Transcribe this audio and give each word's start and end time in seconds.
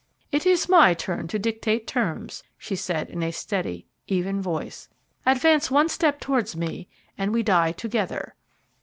"It 0.31 0.47
is 0.47 0.67
my 0.67 0.95
turn 0.95 1.27
to 1.27 1.37
dictate 1.37 1.85
terms," 1.85 2.41
she 2.57 2.75
said, 2.75 3.11
in 3.11 3.21
a 3.21 3.29
steady, 3.29 3.85
even 4.07 4.41
voice. 4.41 4.89
"Advance 5.27 5.69
one 5.69 5.89
step 5.89 6.19
towards 6.19 6.55
me, 6.57 6.87
and 7.19 7.31
we 7.31 7.43
die 7.43 7.71
together. 7.71 8.33